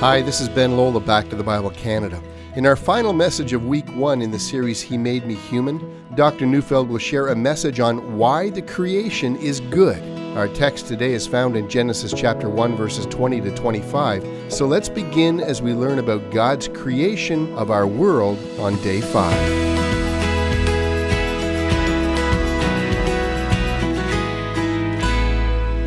[0.00, 2.22] Hi, this is Ben Lola, Back to the Bible Canada.
[2.56, 6.46] In our final message of week one in the series He Made Me Human, Dr.
[6.46, 10.02] Neufeld will share a message on why the creation is good.
[10.38, 14.50] Our text today is found in Genesis chapter 1, verses 20 to 25.
[14.50, 19.58] So let's begin as we learn about God's creation of our world on day 5.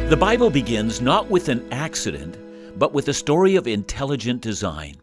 [0.07, 2.38] The Bible begins not with an accident,
[2.84, 4.98] but with a story of intelligent design.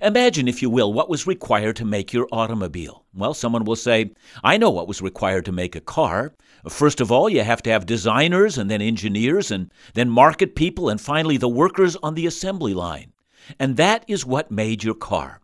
[0.00, 3.04] Imagine, if you will, what was required to make your automobile.
[3.12, 6.32] Well, someone will say, I know what was required to make a car.
[6.70, 10.88] First of all, you have to have designers and then engineers and then market people
[10.88, 13.12] and finally the workers on the assembly line.
[13.58, 15.42] And that is what made your car.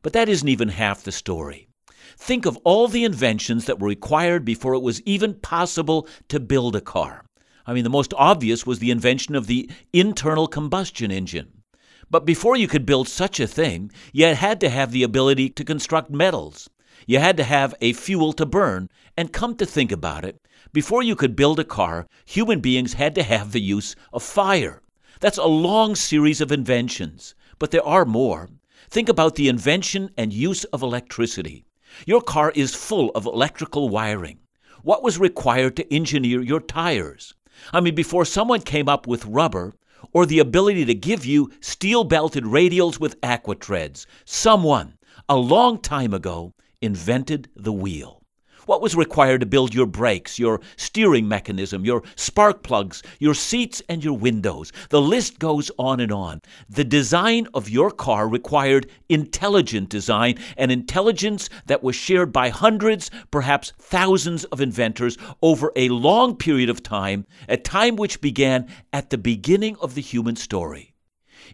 [0.00, 1.68] But that isn't even half the story.
[2.16, 6.74] Think of all the inventions that were required before it was even possible to build
[6.76, 7.26] a car.
[7.66, 11.62] I mean, the most obvious was the invention of the internal combustion engine.
[12.08, 15.64] But before you could build such a thing, you had to have the ability to
[15.64, 16.70] construct metals.
[17.06, 18.88] You had to have a fuel to burn.
[19.16, 20.40] And come to think about it,
[20.72, 24.82] before you could build a car, human beings had to have the use of fire.
[25.20, 28.50] That's a long series of inventions, but there are more.
[28.90, 31.64] Think about the invention and use of electricity.
[32.06, 34.38] Your car is full of electrical wiring.
[34.82, 37.34] What was required to engineer your tires?
[37.72, 39.74] I mean, before someone came up with rubber
[40.12, 44.94] or the ability to give you steel belted radials with aquatreads, someone,
[45.28, 48.22] a long time ago, invented the wheel.
[48.66, 53.80] What was required to build your brakes, your steering mechanism, your spark plugs, your seats,
[53.88, 54.72] and your windows?
[54.90, 56.42] The list goes on and on.
[56.68, 63.08] The design of your car required intelligent design, and intelligence that was shared by hundreds,
[63.30, 69.10] perhaps thousands of inventors over a long period of time, a time which began at
[69.10, 70.92] the beginning of the human story.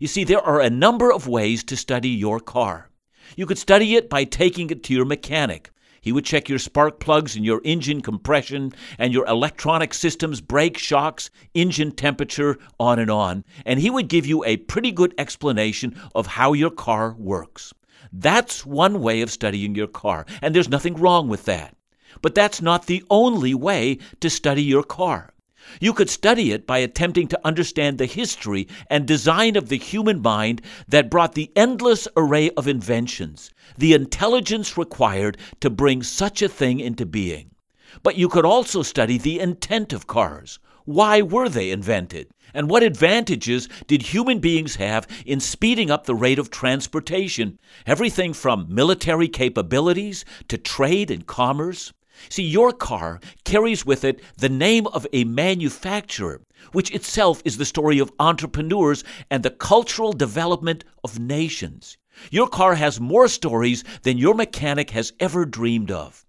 [0.00, 2.88] You see, there are a number of ways to study your car.
[3.36, 5.71] You could study it by taking it to your mechanic.
[6.02, 10.76] He would check your spark plugs and your engine compression and your electronic systems, brake
[10.76, 13.44] shocks, engine temperature, on and on.
[13.64, 17.72] And he would give you a pretty good explanation of how your car works.
[18.12, 21.76] That's one way of studying your car, and there's nothing wrong with that.
[22.20, 25.32] But that's not the only way to study your car.
[25.80, 30.20] You could study it by attempting to understand the history and design of the human
[30.20, 36.48] mind that brought the endless array of inventions, the intelligence required to bring such a
[36.48, 37.50] thing into being.
[38.02, 40.58] But you could also study the intent of cars.
[40.84, 42.28] Why were they invented?
[42.54, 47.58] And what advantages did human beings have in speeding up the rate of transportation?
[47.86, 51.92] Everything from military capabilities to trade and commerce.
[52.28, 56.40] See, your car carries with it the name of a manufacturer,
[56.72, 61.96] which itself is the story of entrepreneurs and the cultural development of nations.
[62.30, 66.26] Your car has more stories than your mechanic has ever dreamed of.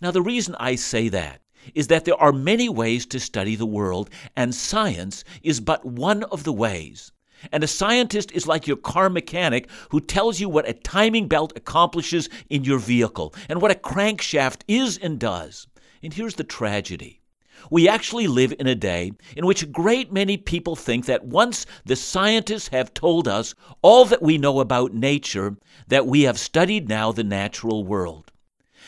[0.00, 1.40] Now, the reason I say that
[1.74, 6.24] is that there are many ways to study the world, and science is but one
[6.24, 7.12] of the ways.
[7.50, 11.52] And a scientist is like your car mechanic who tells you what a timing belt
[11.56, 15.66] accomplishes in your vehicle and what a crankshaft is and does.
[16.02, 17.20] And here's the tragedy.
[17.70, 21.64] We actually live in a day in which a great many people think that once
[21.84, 25.56] the scientists have told us all that we know about nature,
[25.88, 28.32] that we have studied now the natural world.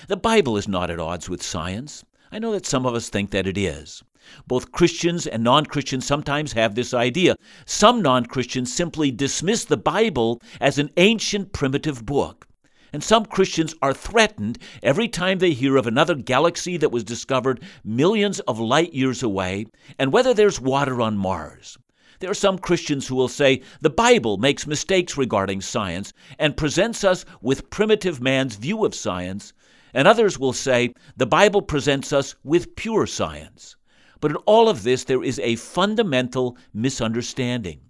[0.08, 2.04] The Bible is not at odds with science.
[2.32, 4.02] I know that some of us think that it is.
[4.46, 7.36] Both Christians and non Christians sometimes have this idea.
[7.66, 12.46] Some non Christians simply dismiss the Bible as an ancient primitive book.
[12.92, 17.60] And some Christians are threatened every time they hear of another galaxy that was discovered
[17.84, 19.66] millions of light years away
[19.98, 21.76] and whether there's water on Mars.
[22.20, 27.02] There are some Christians who will say the Bible makes mistakes regarding science and presents
[27.02, 29.52] us with primitive man's view of science,
[29.92, 33.74] and others will say the Bible presents us with pure science.
[34.20, 37.80] But in all of this, there is a fundamental misunderstanding.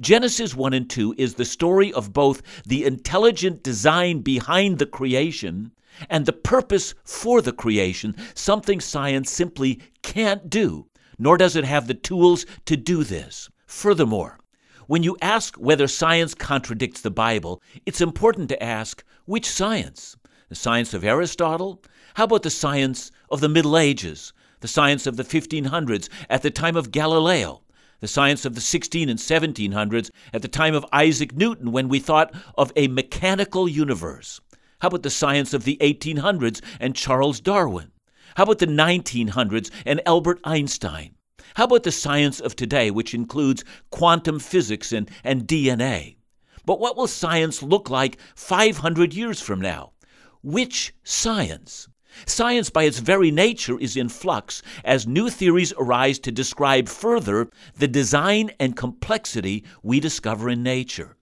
[0.00, 5.72] Genesis 1 and 2 is the story of both the intelligent design behind the creation
[6.08, 10.86] and the purpose for the creation, something science simply can't do,
[11.18, 13.50] nor does it have the tools to do this.
[13.66, 14.38] Furthermore,
[14.86, 20.16] when you ask whether science contradicts the Bible, it's important to ask which science?
[20.48, 21.82] The science of Aristotle?
[22.14, 24.32] How about the science of the Middle Ages?
[24.62, 27.62] The science of the 1500s at the time of Galileo,
[27.98, 31.98] the science of the 16 and 1700s at the time of Isaac Newton when we
[31.98, 34.40] thought of a mechanical universe.
[34.78, 37.90] How about the science of the 1800s and Charles Darwin?
[38.36, 41.16] How about the 1900s and Albert Einstein?
[41.54, 46.16] How about the science of today, which includes quantum physics and, and DNA?
[46.64, 49.92] But what will science look like 500 years from now?
[50.40, 51.88] Which science?
[52.26, 57.48] Science, by its very nature, is in flux as new theories arise to describe further
[57.76, 61.16] the design and complexity we discover in nature.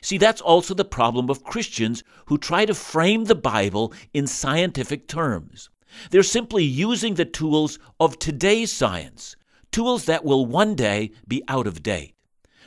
[0.00, 5.06] See, that's also the problem of Christians who try to frame the Bible in scientific
[5.06, 5.70] terms.
[6.10, 9.36] They're simply using the tools of today's science,
[9.70, 12.14] tools that will one day be out of date.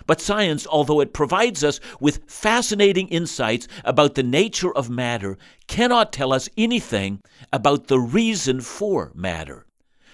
[0.08, 5.38] But science, although it provides us with fascinating insights about the nature of matter,
[5.68, 7.22] cannot tell us anything
[7.52, 9.66] about the reason for matter.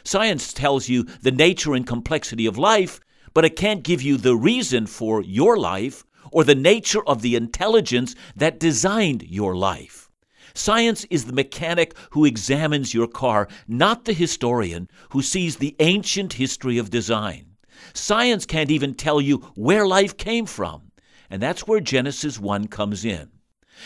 [0.03, 2.99] Science tells you the nature and complexity of life,
[3.33, 7.35] but it can't give you the reason for your life or the nature of the
[7.35, 10.09] intelligence that designed your life.
[10.53, 16.33] Science is the mechanic who examines your car, not the historian who sees the ancient
[16.33, 17.50] history of design.
[17.93, 20.91] Science can't even tell you where life came from,
[21.29, 23.29] and that's where Genesis 1 comes in.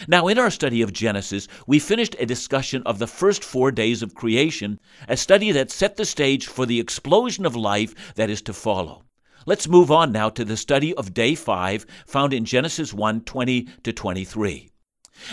[0.07, 4.02] Now, in our study of Genesis, we finished a discussion of the first four days
[4.02, 8.42] of creation, a study that set the stage for the explosion of life that is
[8.44, 9.04] to follow.
[9.46, 13.68] Let's move on now to the study of day 5, found in Genesis 1 20
[13.84, 14.69] to 23.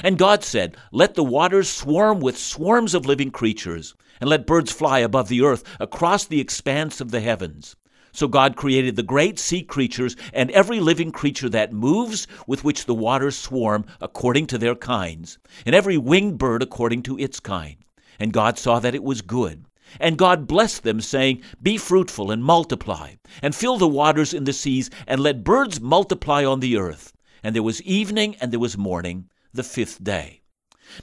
[0.05, 4.71] And God said, Let the waters swarm with swarms of living creatures, and let birds
[4.71, 7.75] fly above the earth across the expanse of the heavens.
[8.13, 12.85] So God created the great sea creatures and every living creature that moves, with which
[12.85, 17.77] the waters swarm according to their kinds, and every winged bird according to its kind.
[18.21, 19.65] And God saw that it was good.
[19.99, 24.53] And God blessed them, saying, Be fruitful and multiply, and fill the waters in the
[24.53, 27.13] seas, and let birds multiply on the earth.
[27.43, 30.43] And there was evening and there was morning, the fifth day.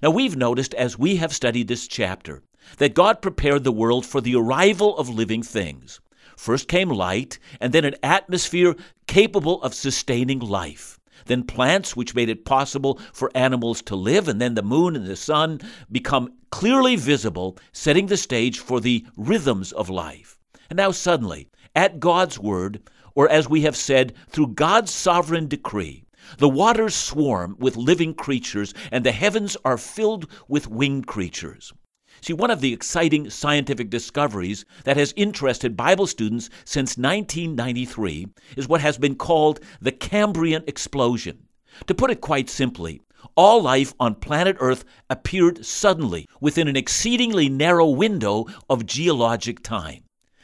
[0.02, 2.44] Now, we've noticed as we have studied this chapter
[2.78, 6.00] that God prepared the world for the arrival of living things.
[6.40, 8.78] First came light, and then an atmosphere
[9.08, 10.98] capable of sustaining life.
[11.26, 15.06] Then plants, which made it possible for animals to live, and then the moon and
[15.06, 15.60] the sun
[15.92, 20.40] become clearly visible, setting the stage for the rhythms of life.
[20.70, 22.84] And now, suddenly, at God's word,
[23.16, 26.06] or as we have said, through God's sovereign decree,
[26.38, 31.74] the waters swarm with living creatures, and the heavens are filled with winged creatures.
[32.22, 38.28] See, one of the exciting scientific discoveries that has interested Bible students since 1993
[38.58, 41.48] is what has been called the Cambrian explosion.
[41.88, 43.02] To put it quite simply,
[43.36, 50.04] all life on planet Earth appeared suddenly within an exceedingly narrow window of geologic time.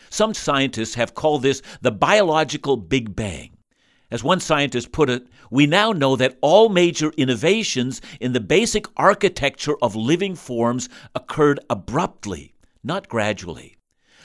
[0.10, 3.55] Some scientists have called this the biological Big Bang.
[4.16, 8.88] As one scientist put it, we now know that all major innovations in the basic
[8.96, 13.76] architecture of living forms occurred abruptly, not gradually.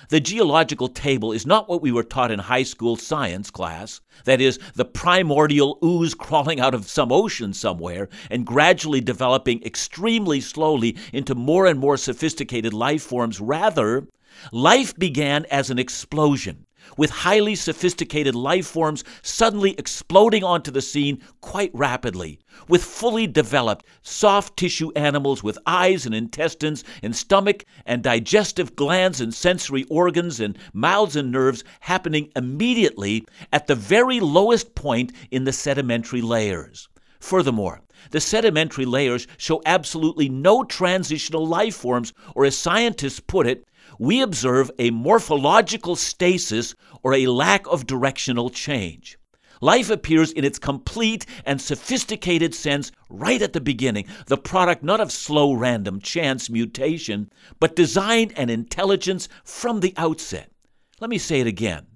[0.08, 4.40] The geological table is not what we were taught in high school science class, that
[4.40, 10.96] is, the primordial ooze crawling out of some ocean somewhere and gradually developing extremely slowly
[11.12, 13.40] into more and more sophisticated life forms.
[13.40, 14.06] Rather,
[14.52, 16.64] life began as an explosion
[16.96, 22.38] with highly sophisticated life forms suddenly exploding onto the scene quite rapidly,
[22.68, 29.20] with fully developed soft tissue animals with eyes and intestines and stomach and digestive glands
[29.20, 35.44] and sensory organs and mouths and nerves happening immediately at the very lowest point in
[35.44, 36.88] the sedimentary layers.
[37.20, 37.82] Furthermore,
[38.12, 43.66] the sedimentary layers show absolutely no transitional life forms, or as scientists put it,
[44.00, 49.18] we observe a morphological stasis or a lack of directional change.
[49.60, 55.02] Life appears in its complete and sophisticated sense right at the beginning, the product not
[55.02, 57.30] of slow random chance mutation,
[57.60, 60.50] but design and intelligence from the outset.
[60.98, 61.86] Let me say it again.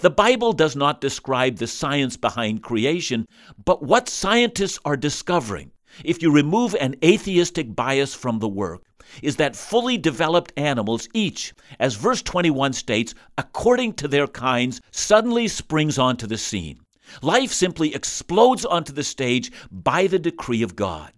[0.00, 3.24] The Bible does not describe the science behind creation,
[3.64, 5.70] but what scientists are discovering,
[6.04, 8.82] if you remove an atheistic bias from the work,
[9.22, 15.48] is that fully developed animals, each, as verse 21 states, according to their kinds, suddenly
[15.48, 16.80] springs onto the scene.
[17.20, 21.12] Life simply explodes onto the stage by the decree of God.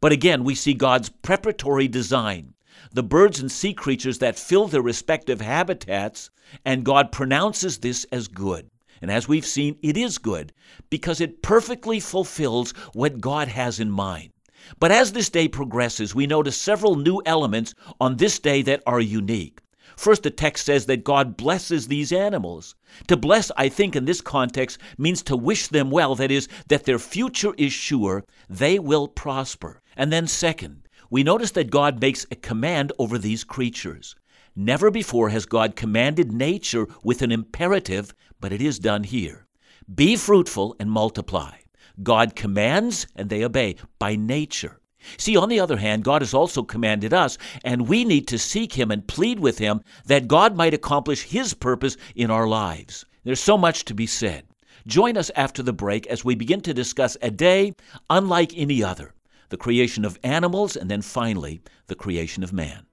[0.00, 2.54] But again, we see God's preparatory design.
[2.92, 6.30] The birds and sea creatures that fill their respective habitats,
[6.64, 8.70] and God pronounces this as good.
[9.00, 10.52] And as we've seen, it is good
[10.90, 14.30] because it perfectly fulfills what God has in mind.
[14.78, 19.00] But as this day progresses, we notice several new elements on this day that are
[19.00, 19.60] unique.
[19.96, 22.74] First, the text says that God blesses these animals.
[23.08, 26.84] To bless, I think, in this context, means to wish them well, that is, that
[26.84, 29.82] their future is sure, they will prosper.
[29.96, 34.14] And then, second, we notice that God makes a command over these creatures.
[34.56, 39.46] Never before has God commanded nature with an imperative, but it is done here
[39.94, 41.56] Be fruitful and multiply.
[42.02, 44.80] God commands and they obey by nature.
[45.16, 48.74] See, on the other hand, God has also commanded us, and we need to seek
[48.74, 53.06] Him and plead with Him that God might accomplish His purpose in our lives.
[53.24, 54.44] There's so much to be said.
[54.86, 57.74] Join us after the break as we begin to discuss a day
[58.08, 59.14] unlike any other
[59.50, 62.86] the creation of animals, and then finally, the creation of man.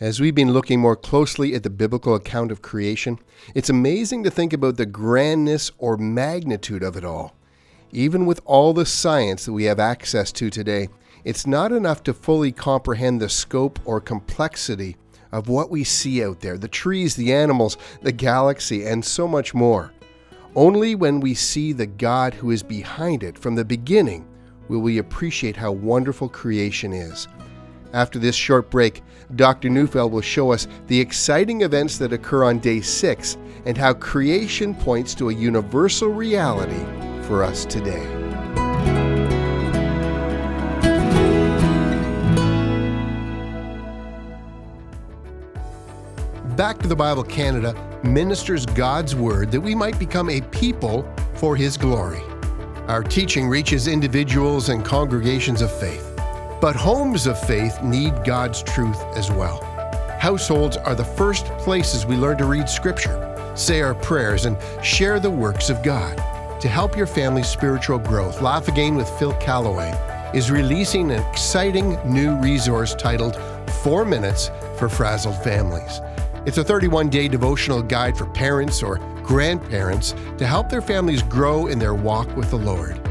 [0.00, 3.18] As we've been looking more closely at the biblical account of creation,
[3.54, 7.36] it's amazing to think about the grandness or magnitude of it all.
[7.92, 10.88] Even with all the science that we have access to today,
[11.22, 14.96] it's not enough to fully comprehend the scope or complexity
[15.32, 19.52] of what we see out there the trees, the animals, the galaxy, and so much
[19.52, 19.92] more.
[20.56, 24.26] Only when we see the God who is behind it from the beginning
[24.66, 27.28] will we appreciate how wonderful creation is.
[27.92, 29.02] After this short break,
[29.36, 29.68] Dr.
[29.68, 34.74] Neufeld will show us the exciting events that occur on day six and how creation
[34.74, 36.84] points to a universal reality
[37.24, 38.06] for us today.
[46.56, 51.56] Back to the Bible Canada ministers God's Word that we might become a people for
[51.56, 52.22] His glory.
[52.86, 56.09] Our teaching reaches individuals and congregations of faith.
[56.60, 59.62] But homes of faith need God's truth as well.
[60.20, 65.18] Households are the first places we learn to read Scripture, say our prayers, and share
[65.18, 66.18] the works of God.
[66.60, 69.90] To help your family's spiritual growth, Laugh Again with Phil Callaway
[70.34, 73.40] is releasing an exciting new resource titled
[73.82, 76.02] Four Minutes for Frazzled Families.
[76.44, 81.68] It's a 31 day devotional guide for parents or grandparents to help their families grow
[81.68, 83.09] in their walk with the Lord.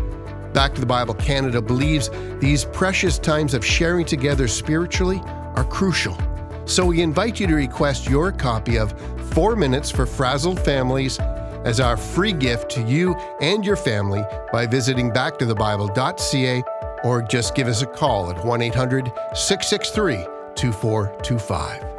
[0.53, 5.21] Back to the Bible Canada believes these precious times of sharing together spiritually
[5.55, 6.17] are crucial.
[6.65, 8.93] So we invite you to request your copy of
[9.31, 11.19] Four Minutes for Frazzled Families
[11.65, 16.63] as our free gift to you and your family by visiting backtothebible.ca
[17.03, 20.25] or just give us a call at 1 800 663
[20.55, 21.98] 2425.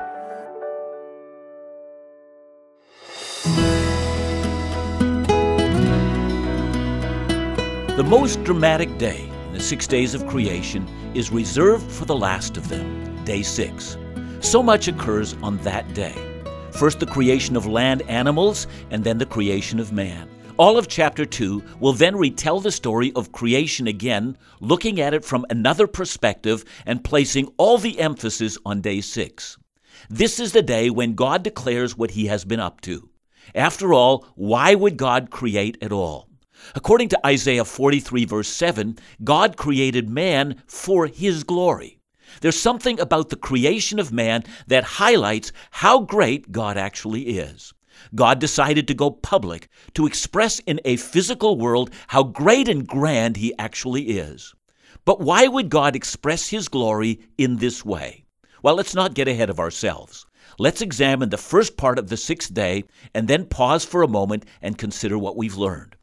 [8.01, 12.57] The most dramatic day in the six days of creation is reserved for the last
[12.57, 13.99] of them, day six.
[14.41, 16.15] So much occurs on that day.
[16.71, 20.31] First, the creation of land animals, and then the creation of man.
[20.57, 25.23] All of chapter 2 will then retell the story of creation again, looking at it
[25.23, 29.59] from another perspective and placing all the emphasis on day 6.
[30.09, 33.11] This is the day when God declares what he has been up to.
[33.55, 36.30] After all, why would God create at all?
[36.75, 41.99] According to Isaiah 43, verse 7, God created man for his glory.
[42.41, 47.73] There's something about the creation of man that highlights how great God actually is.
[48.15, 53.37] God decided to go public to express in a physical world how great and grand
[53.37, 54.55] he actually is.
[55.05, 58.25] But why would God express his glory in this way?
[58.63, 60.27] Well, let's not get ahead of ourselves.
[60.59, 62.85] Let's examine the first part of the sixth day
[63.15, 65.97] and then pause for a moment and consider what we've learned.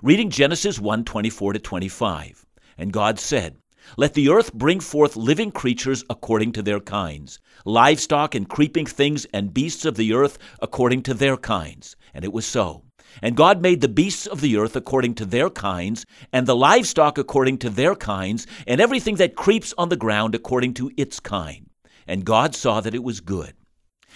[0.00, 2.46] Reading Genesis 1 24 to 25.
[2.78, 3.58] And God said,
[3.98, 9.26] Let the earth bring forth living creatures according to their kinds, livestock and creeping things
[9.34, 11.94] and beasts of the earth according to their kinds.
[12.14, 12.84] And it was so.
[13.20, 17.18] And God made the beasts of the earth according to their kinds, and the livestock
[17.18, 21.68] according to their kinds, and everything that creeps on the ground according to its kind.
[22.06, 23.52] And God saw that it was good.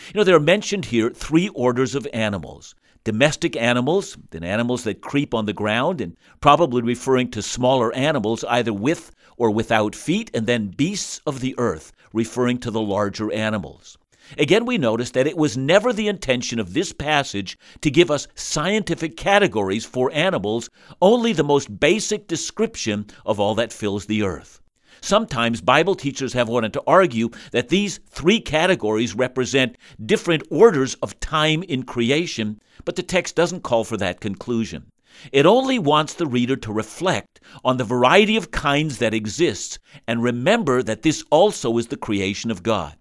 [0.09, 2.75] You know, there are mentioned here three orders of animals
[3.06, 8.42] domestic animals, then animals that creep on the ground, and probably referring to smaller animals
[8.48, 13.32] either with or without feet, and then beasts of the earth, referring to the larger
[13.32, 13.96] animals.
[14.36, 18.26] Again, we notice that it was never the intention of this passage to give us
[18.34, 20.68] scientific categories for animals,
[21.00, 24.60] only the most basic description of all that fills the earth.
[25.06, 31.20] Sometimes Bible teachers have wanted to argue that these three categories represent different orders of
[31.20, 34.90] time in creation, but the text doesn't call for that conclusion.
[35.30, 40.25] It only wants the reader to reflect on the variety of kinds that exists and
[40.25, 42.96] remember that this also is the creation of God.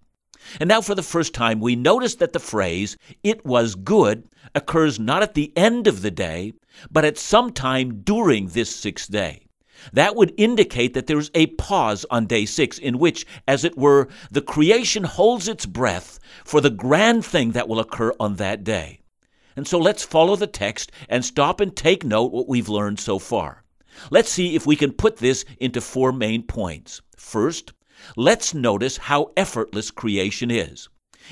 [0.60, 5.00] And now, for the first time, we notice that the phrase, it was good, occurs
[5.00, 6.54] not at the end of the day,
[6.92, 9.45] but at some time during this sixth day.
[9.94, 14.08] That would indicate that there's a pause on day six in which, as it were,
[14.32, 19.02] the creation holds its breath for the grand thing that will occur on that day.
[19.56, 23.20] And so let's follow the text and stop and take note what we've learned so
[23.20, 23.64] far.
[24.12, 27.02] Let's see if we can put this into four main points.
[27.16, 27.74] First,
[28.18, 30.90] let's notice how effortless creation is.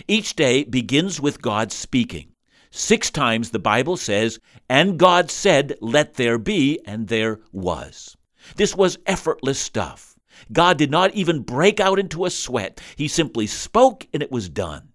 [0.07, 2.29] Each day begins with God speaking.
[2.71, 8.15] Six times the Bible says, And God said, Let there be, and there was.
[8.55, 10.15] This was effortless stuff.
[10.51, 12.81] God did not even break out into a sweat.
[12.95, 14.89] He simply spoke and it was done.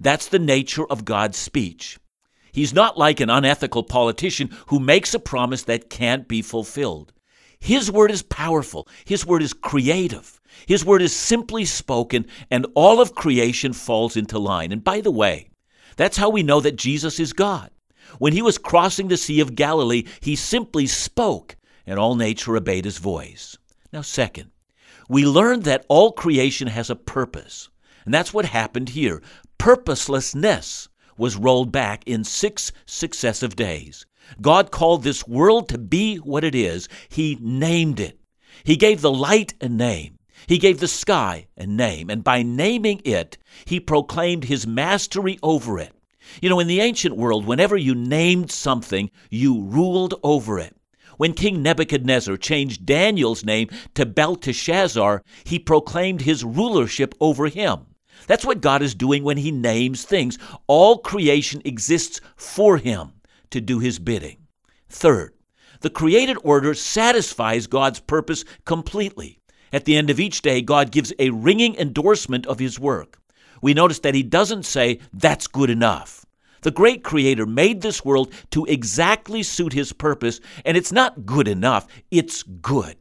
[0.00, 1.98] That's the nature of God's speech.
[2.52, 7.12] He's not like an unethical politician who makes a promise that can't be fulfilled.
[7.58, 8.88] His word is powerful.
[9.04, 10.40] His word is creative.
[10.66, 14.70] His word is simply spoken, and all of creation falls into line.
[14.72, 15.48] And by the way,
[15.96, 17.70] that's how we know that Jesus is God.
[18.18, 22.84] When he was crossing the Sea of Galilee, he simply spoke, and all nature obeyed
[22.84, 23.56] his voice.
[23.92, 24.50] Now, second,
[25.08, 27.68] we learned that all creation has a purpose.
[28.04, 29.22] And that's what happened here.
[29.58, 34.06] Purposelessness was rolled back in six successive days.
[34.40, 36.88] God called this world to be what it is.
[37.08, 38.18] He named it.
[38.64, 40.18] He gave the light a name.
[40.46, 42.10] He gave the sky a name.
[42.10, 45.92] And by naming it, he proclaimed his mastery over it.
[46.40, 50.76] You know, in the ancient world, whenever you named something, you ruled over it.
[51.22, 57.86] When King Nebuchadnezzar changed Daniel's name to Belteshazzar, he proclaimed his rulership over him.
[58.26, 60.36] That's what God is doing when He names things.
[60.66, 63.12] All creation exists for Him
[63.50, 64.38] to do His bidding.
[64.88, 65.32] Third,
[65.82, 69.38] the created order satisfies God's purpose completely.
[69.72, 73.20] At the end of each day, God gives a ringing endorsement of His work.
[73.60, 76.21] We notice that He doesn't say, That's good enough.
[76.62, 81.48] The great Creator made this world to exactly suit His purpose, and it's not good
[81.48, 82.96] enough, it's good.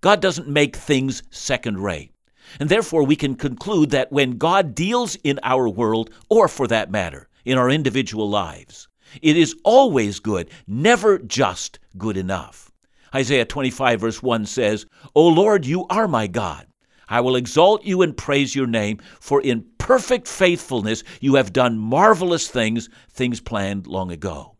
[0.00, 2.12] God doesn't make things second rate.
[2.60, 6.90] And therefore, we can conclude that when God deals in our world, or for that
[6.90, 8.88] matter, in our individual lives,
[9.22, 12.72] it is always good, never just good enough.
[13.14, 16.66] Isaiah 25, verse 1 says, O Lord, you are my God.
[17.08, 21.78] I will exalt you and praise your name, for in perfect faithfulness you have done
[21.78, 24.56] marvelous things, things planned long ago.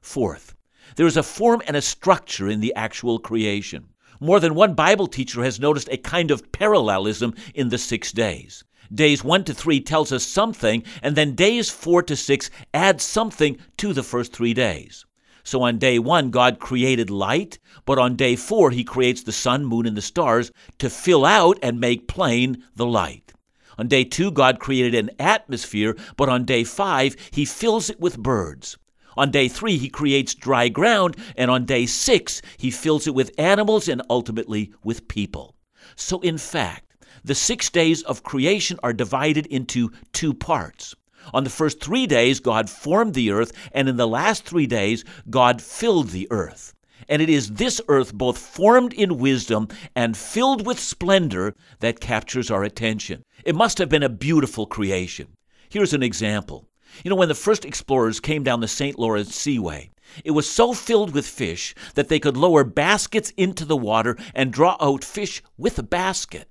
[0.00, 0.54] Fourth,
[0.96, 3.88] there is a form and a structure in the actual creation.
[4.20, 8.64] More than one Bible teacher has noticed a kind of parallelism in the six days.
[8.92, 13.58] Days 1 to 3 tells us something, and then days 4 to 6 add something
[13.76, 15.04] to the first three days.
[15.48, 19.64] So on day 1, God created light, but on day 4, He creates the sun,
[19.64, 23.32] moon, and the stars to fill out and make plain the light.
[23.78, 28.18] On day 2, God created an atmosphere, but on day 5, He fills it with
[28.18, 28.76] birds.
[29.16, 33.32] On day three, he creates dry ground, and on day six, he fills it with
[33.38, 35.56] animals and ultimately with people.
[35.96, 40.94] So, in fact, the six days of creation are divided into two parts.
[41.32, 45.04] On the first three days, God formed the earth, and in the last three days,
[45.28, 46.74] God filled the earth.
[47.08, 52.50] And it is this earth, both formed in wisdom and filled with splendor, that captures
[52.50, 53.22] our attention.
[53.44, 55.28] It must have been a beautiful creation.
[55.70, 56.68] Here's an example.
[57.04, 58.98] You know, when the first explorers came down the St.
[58.98, 59.90] Lawrence Seaway,
[60.24, 64.52] it was so filled with fish that they could lower baskets into the water and
[64.52, 66.48] draw out fish with a basket.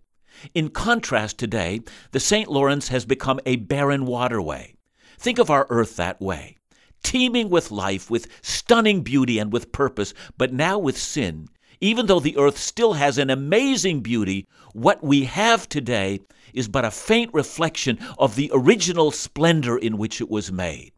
[0.53, 2.49] In contrast, today, the St.
[2.49, 4.75] Lawrence has become a barren waterway.
[5.17, 6.57] Think of our earth that way
[7.03, 11.47] teeming with life, with stunning beauty, and with purpose, but now with sin.
[11.79, 16.19] Even though the earth still has an amazing beauty, what we have today
[16.53, 20.91] is but a faint reflection of the original splendor in which it was made.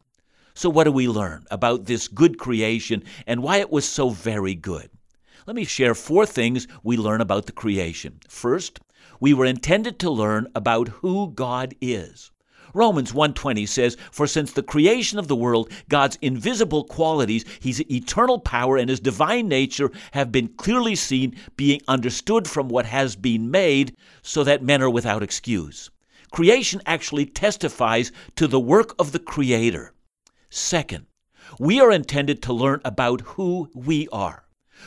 [0.54, 4.54] So, what do we learn about this good creation and why it was so very
[4.54, 4.90] good?
[5.46, 8.18] Let me share four things we learn about the creation.
[8.28, 8.80] First,
[9.20, 12.30] we were intended to learn about who God is.
[12.72, 18.38] Romans 1:20 says, "For since the creation of the world, God's invisible qualities, his eternal
[18.38, 23.50] power and his divine nature have been clearly seen, being understood from what has been
[23.50, 25.90] made, so that men are without excuse."
[26.30, 29.92] Creation actually testifies to the work of the creator.
[30.48, 31.06] Second,
[31.58, 34.44] we are intended to learn about who we are.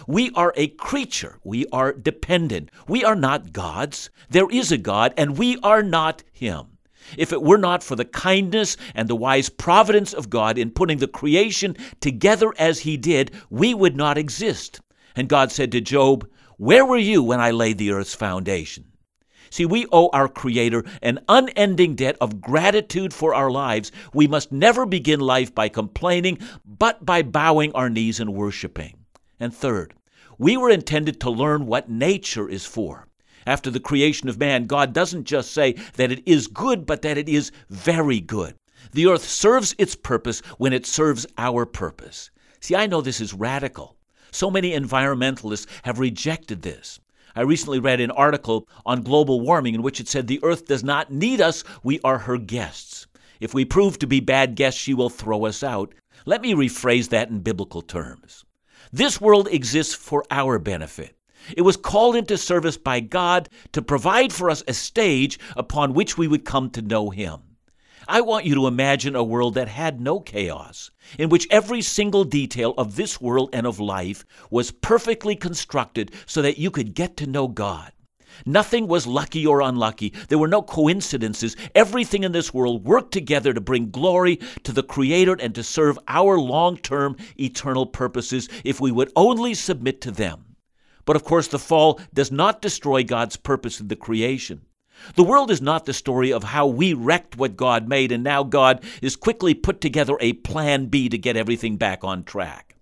[0.08, 1.39] We are a creature.
[1.43, 2.71] We are dependent.
[2.88, 4.10] We are not gods.
[4.29, 6.77] There is a God, and we are not Him.
[7.17, 10.99] If it were not for the kindness and the wise providence of God in putting
[10.99, 14.82] the creation together as He did, we would not exist.
[15.15, 16.27] And God said to Job,
[16.58, 18.86] Where were you when I laid the earth's foundation?
[19.49, 23.91] See, we owe our Creator an unending debt of gratitude for our lives.
[24.12, 29.02] We must never begin life by complaining, but by bowing our knees and worshiping.
[29.39, 29.93] And third,
[30.38, 33.08] we were intended to learn what nature is for.
[33.46, 37.17] After the creation of man, God doesn't just say that it is good, but that
[37.17, 38.56] it is very good.
[38.93, 42.32] The earth serves its purpose when it serves our purpose.
[42.60, 43.98] See, I know this is radical.
[44.32, 47.00] So many environmentalists have rejected this.
[47.36, 50.84] I recently read an article on global warming in which it said the earth does
[50.84, 53.08] not need us, we are her guests.
[53.39, 55.93] If we prove to be bad guests, she will throw us out.
[56.26, 58.46] Let me rephrase that in biblical terms.
[58.95, 61.17] This world exists for our benefit.
[61.58, 66.15] It was called into service by God to provide for us a stage upon which
[66.15, 67.39] we would come to know Him.
[68.08, 72.23] I want you to imagine a world that had no chaos, in which every single
[72.23, 77.17] detail of this world and of life was perfectly constructed so that you could get
[77.17, 77.92] to know God.
[78.46, 80.13] Nothing was lucky or unlucky.
[80.30, 81.56] There were no coincidences.
[81.76, 86.00] Everything in this world worked together to bring glory to the Creator and to serve
[86.08, 90.56] our long term eternal purposes if we would only submit to them.
[91.06, 94.62] But of course, the fall does not destroy God's purpose in the creation.
[95.15, 98.43] The world is not the story of how we wrecked what God made and now
[98.43, 102.72] God is quickly put together a plan B to get everything back on track.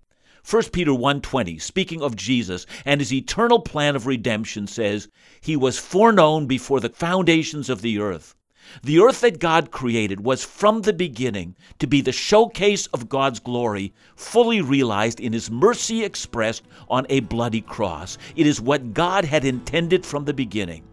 [0.43, 5.07] 1 Peter 1:20 speaking of Jesus and his eternal plan of redemption says
[5.39, 8.35] he was foreknown before the foundations of the earth.
[8.83, 13.39] The earth that God created was from the beginning to be the showcase of God's
[13.39, 18.17] glory, fully realized in His mercy expressed on a bloody cross.
[18.35, 20.83] It is what God had intended from the beginning.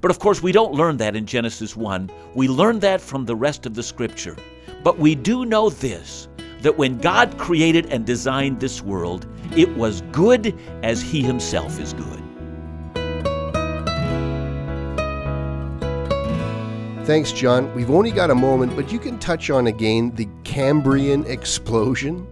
[0.00, 2.10] But of course, we don't learn that in Genesis 1.
[2.34, 4.36] We learn that from the rest of the scripture.
[4.82, 6.28] But we do know this
[6.62, 11.92] that when God created and designed this world, it was good as He Himself is
[11.92, 12.22] good.
[17.06, 17.74] Thanks, John.
[17.74, 22.26] We've only got a moment, but you can touch on again the Cambrian explosion.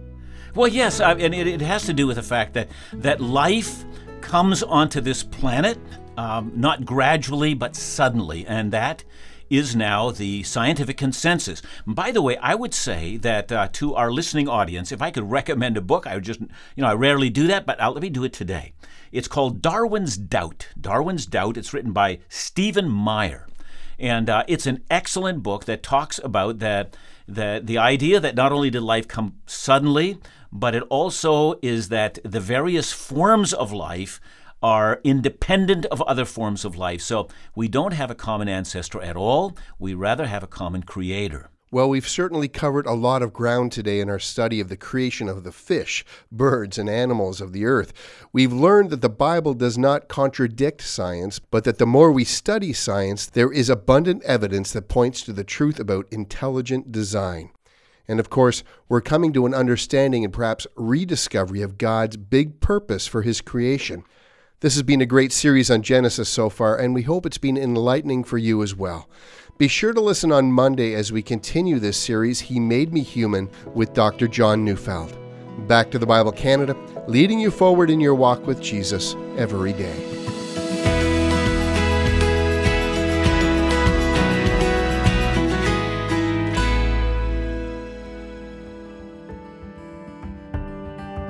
[0.55, 3.83] Well, yes, uh, and it, it, has to do with the fact that that life
[4.21, 5.77] comes onto this planet
[6.17, 9.03] um, not gradually but suddenly, and that
[9.49, 11.61] is now the scientific consensus.
[11.85, 15.29] By the way, I would say that uh, to our listening audience, if I could
[15.29, 18.01] recommend a book, I would just, you know, I rarely do that, but I'll, let
[18.01, 18.73] me do it today.
[19.11, 20.67] It's called Darwin's Doubt.
[20.79, 21.57] Darwin's Doubt.
[21.57, 23.47] It's written by Stephen Meyer.
[23.97, 26.95] And uh, it's an excellent book that talks about that,
[27.27, 30.19] that the idea that not only did life come suddenly,
[30.51, 34.21] but it also is that the various forms of life
[34.61, 37.01] are independent of other forms of life.
[37.01, 39.57] So we don't have a common ancestor at all.
[39.77, 41.49] We rather have a common creator.
[41.71, 45.29] Well, we've certainly covered a lot of ground today in our study of the creation
[45.29, 47.93] of the fish, birds, and animals of the earth.
[48.33, 52.73] We've learned that the Bible does not contradict science, but that the more we study
[52.73, 57.51] science, there is abundant evidence that points to the truth about intelligent design.
[58.07, 63.05] And of course, we're coming to an understanding and perhaps rediscovery of God's big purpose
[63.05, 64.03] for His creation.
[64.61, 67.57] This has been a great series on Genesis so far, and we hope it's been
[67.57, 69.07] enlightening for you as well.
[69.57, 73.49] Be sure to listen on Monday as we continue this series, He Made Me Human,
[73.73, 74.27] with Dr.
[74.27, 75.17] John Neufeld.
[75.69, 76.75] Back to the Bible Canada,
[77.07, 79.95] leading you forward in your walk with Jesus every day.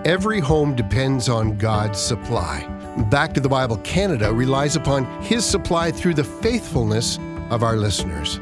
[0.03, 2.78] Every home depends on God's supply.
[3.07, 7.17] Back to the Bible Canada relies upon His supply through the faithfulness
[7.49, 8.41] of our listeners.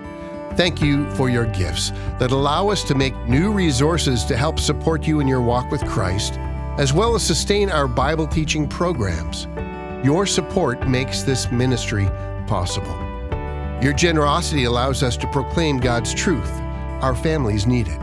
[0.56, 5.06] Thank you for your gifts that allow us to make new resources to help support
[5.06, 6.40] you in your walk with Christ,
[6.80, 9.48] as well as sustain our Bible teaching programs.
[10.04, 12.10] Your support makes this ministry
[12.48, 12.96] possible.
[13.80, 16.52] Your generosity allows us to proclaim God's truth.
[17.04, 18.00] Our families need it.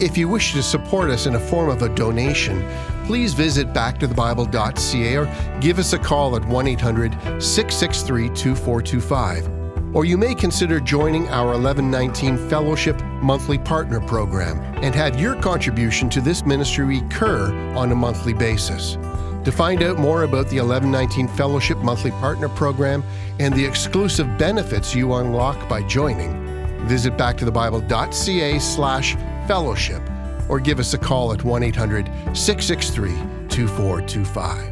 [0.00, 2.60] If you wish to support us in a form of a donation,
[3.06, 7.12] please visit backtothebible.ca or give us a call at 1 800
[7.42, 9.62] 663 2425.
[9.94, 16.08] Or you may consider joining our 1119 Fellowship Monthly Partner Program and have your contribution
[16.10, 18.96] to this ministry recur on a monthly basis.
[19.44, 23.04] To find out more about the 1119 Fellowship Monthly Partner Program
[23.38, 30.02] and the exclusive benefits you unlock by joining, visit backtothebible.ca slash fellowship
[30.48, 33.10] or give us a call at 1 800 663
[33.48, 34.71] 2425.